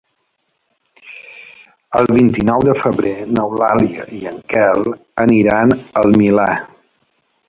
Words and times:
El 1.99 2.07
vint-i-nou 2.19 2.65
de 2.69 2.73
febrer 2.79 3.13
n'Eulàlia 3.35 4.07
i 4.21 4.25
en 4.31 4.39
Quel 4.55 4.89
aniran 5.27 5.77
al 6.03 6.17
Milà. 6.23 6.49